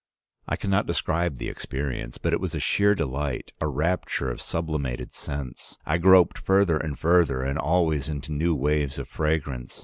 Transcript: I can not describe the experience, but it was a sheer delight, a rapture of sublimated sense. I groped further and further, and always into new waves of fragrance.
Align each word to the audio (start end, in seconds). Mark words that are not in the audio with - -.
I 0.47 0.55
can 0.55 0.71
not 0.71 0.87
describe 0.87 1.37
the 1.37 1.47
experience, 1.47 2.17
but 2.17 2.33
it 2.33 2.39
was 2.39 2.55
a 2.55 2.59
sheer 2.59 2.95
delight, 2.95 3.51
a 3.61 3.67
rapture 3.67 4.31
of 4.31 4.41
sublimated 4.41 5.13
sense. 5.13 5.77
I 5.85 5.99
groped 5.99 6.39
further 6.39 6.77
and 6.79 6.97
further, 6.97 7.43
and 7.43 7.59
always 7.59 8.09
into 8.09 8.31
new 8.31 8.55
waves 8.55 8.97
of 8.97 9.07
fragrance. 9.07 9.79